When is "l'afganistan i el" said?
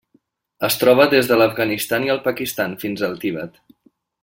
1.41-2.23